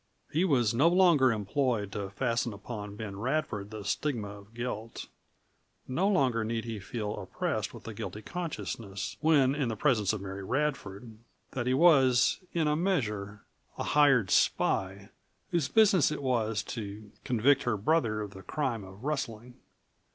He 0.31 0.43
was 0.45 0.73
no 0.73 0.87
longer 0.87 1.31
employed 1.31 1.91
to 1.91 2.09
fasten 2.09 2.53
upon 2.53 2.95
Ben 2.95 3.19
Radford 3.19 3.69
the 3.69 3.83
stigma 3.83 4.29
of 4.29 4.51
guilt; 4.55 5.05
no 5.87 6.07
longer 6.07 6.43
need 6.43 6.65
he 6.65 6.79
feel 6.79 7.15
oppressed 7.21 7.71
with 7.71 7.83
the 7.83 7.93
guilty 7.93 8.23
consciousness, 8.23 9.15
when 9.21 9.53
in 9.53 9.69
the 9.69 9.75
presence 9.75 10.11
of 10.11 10.19
Mary 10.19 10.43
Radford, 10.43 11.19
that 11.51 11.67
he 11.67 11.75
was, 11.75 12.39
in 12.51 12.67
a 12.67 12.75
measure, 12.75 13.43
a 13.77 13.83
hired 13.83 14.31
spy 14.31 15.11
whose 15.51 15.67
business 15.67 16.09
it 16.11 16.23
was 16.23 16.63
to 16.63 17.11
convict 17.23 17.61
her 17.61 17.77
brother 17.77 18.21
of 18.21 18.31
the 18.31 18.41
crime 18.41 18.83
of 18.83 19.03
rustling. 19.03 19.53